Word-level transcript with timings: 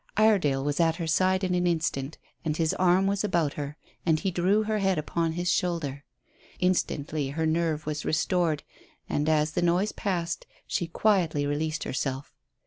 Iredale 0.17 0.63
was 0.63 0.79
at 0.79 0.95
her 0.95 1.05
side 1.05 1.43
in 1.43 1.53
an 1.53 1.67
instant, 1.67 2.17
and 2.43 2.57
his 2.57 2.73
arm 2.73 3.05
was 3.05 3.23
about 3.23 3.53
her, 3.53 3.77
and 4.03 4.19
he 4.19 4.31
drew 4.31 4.63
her 4.63 4.79
head 4.79 4.97
upon 4.97 5.33
his 5.33 5.51
shoulder. 5.53 6.05
Instantly 6.59 7.29
her 7.29 7.45
nerve 7.45 7.85
was 7.85 8.03
restored, 8.03 8.63
and, 9.07 9.29
as 9.29 9.51
the 9.51 9.61
noise 9.61 9.91
passed, 9.91 10.47
she 10.65 10.87
quietly 10.87 11.45
released 11.45 11.83
herself. 11.83 12.33